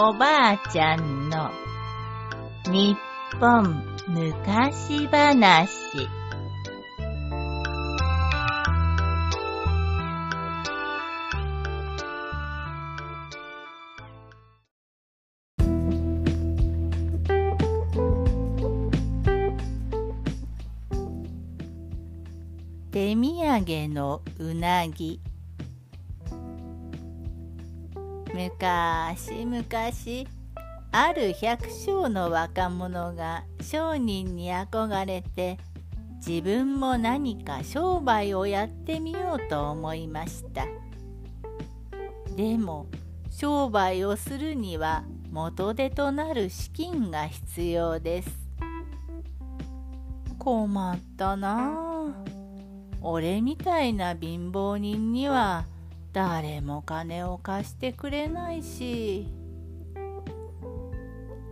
[0.00, 1.50] おばあちゃんの
[2.66, 2.96] 日
[3.40, 5.68] 本昔話。
[22.92, 25.20] 手土産のうなぎ。
[28.38, 30.28] むかしむかし
[30.92, 35.58] ある百姓の若者が商人に憧れて
[36.24, 40.66] 自分も何か商売をやってみようと思いました。
[42.36, 42.86] でも
[43.28, 45.02] 商売をするには
[45.32, 48.30] 元手となる資金が必要です。
[50.38, 52.14] 困ったなあ
[53.02, 55.66] 俺みたいな貧乏人には
[56.12, 59.28] 誰も金を貸してくれないし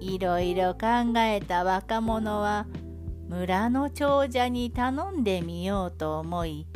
[0.00, 2.66] いろいろ考えた若者は
[3.28, 6.66] 村の長者に頼んでみようと思い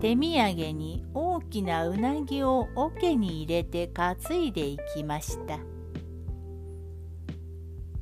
[0.00, 5.58] 手土産に大きなうなぎを桶に入れて担いでいきました。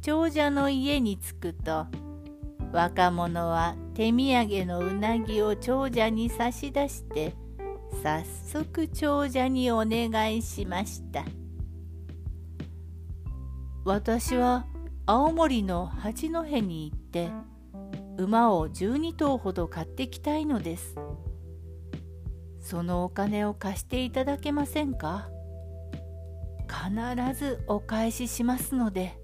[0.00, 1.86] 長者の家に着くと
[2.72, 7.34] 若者は手土産のうなぎを長者に差し出して
[8.02, 11.24] 早速長者にお願いしました。
[13.84, 14.66] 私は
[15.06, 17.30] 青森の八戸に行って
[18.18, 20.94] 馬を12頭ほど買ってきたいのです。
[22.60, 25.30] そのお金を貸していただけませんか？
[26.68, 29.18] 必ずお返ししますので。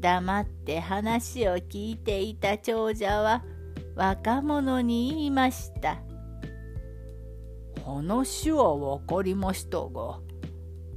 [0.00, 3.42] 黙って話を聞いていた長者は
[3.96, 5.98] 若者に言いました。
[7.96, 10.20] 話は分かりましたが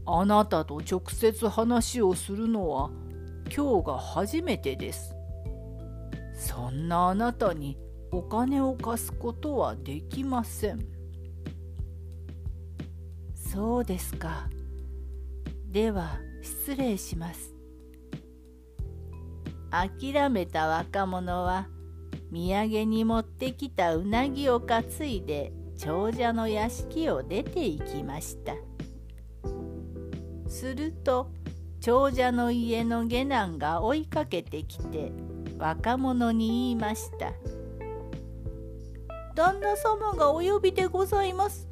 [0.06, 2.92] あなたと直接話をするのは
[3.46, 5.16] 今日が初めてです。
[6.34, 7.78] そんなあなたに
[8.12, 10.80] お金を貸すことはできません。
[13.36, 14.50] そうですか。
[15.70, 17.54] では失礼します。
[19.70, 21.68] 諦めた若者は
[22.32, 28.54] 土産に持ってきたうなぎを担いで長者の屋敷を出て行きました。
[30.48, 31.32] すると
[31.80, 35.12] 長者の家の下男が追いかけてきて
[35.58, 37.34] 若者に言いました
[39.34, 41.68] 「旦那様がお呼びでございます。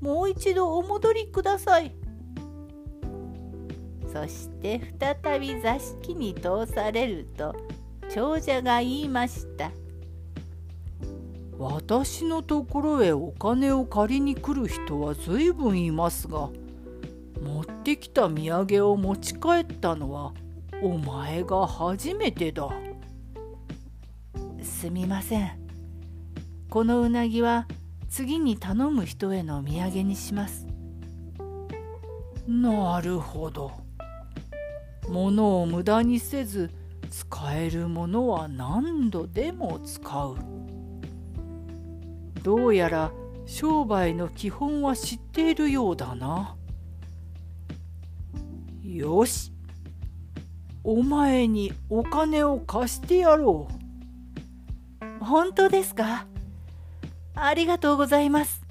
[0.00, 1.94] もう一度お戻りください」
[4.12, 7.54] そして再び座敷に通されると
[8.10, 9.70] 長者が言いました
[11.58, 16.50] 「私のところへお金を借りに来る人は随分いますが
[17.42, 20.32] 持ってきた土産を持ち帰ったのは
[20.82, 22.68] お前が初めてだ」
[24.62, 25.50] すみません。
[26.70, 27.66] このうなぎは
[28.08, 30.66] 次に頼む人への土産にします。
[32.46, 33.72] なるほど。
[35.08, 36.70] 物を無駄にせず
[37.10, 40.36] 使えるものは何度でも使う
[42.42, 43.12] どうやら
[43.46, 46.56] 商売の基本は知っているようだな。
[48.84, 49.52] よし。
[50.84, 55.24] お前にお金を貸してやろう。
[55.24, 56.26] 本当ですか？
[57.34, 58.62] ありがとうございます。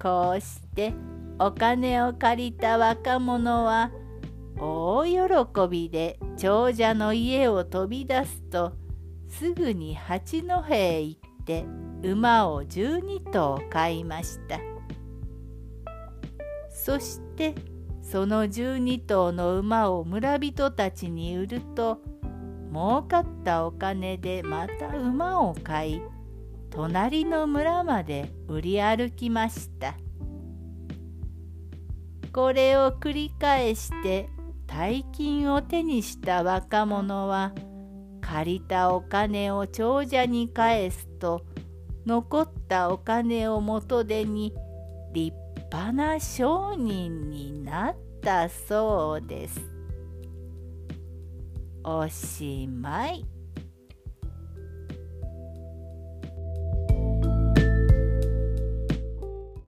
[0.00, 0.94] こうして
[1.38, 3.90] お金を借りた若者は
[4.58, 8.72] 大喜びで長者の家を飛び出すと
[9.28, 11.64] すぐに八戸へ行て
[12.02, 14.60] 馬を12頭買いました。
[16.68, 17.54] そして
[18.02, 22.00] その12頭の馬を村人たちに売ると
[22.70, 26.02] 儲かったお金でまた馬を買い
[26.70, 29.94] 隣の村まで売り歩きました。
[32.32, 34.28] これを繰り返して
[34.66, 37.52] 大金を手にした若者は
[38.20, 41.42] 借りたお金を長者に返すと
[42.06, 44.54] 残ったお金を元手に
[45.12, 45.36] 立
[45.70, 49.60] 派な商人になったそうです。
[51.84, 53.37] おしまい。